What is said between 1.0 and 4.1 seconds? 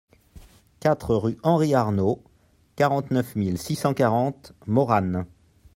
rue Henry Arnault, quarante-neuf mille six cent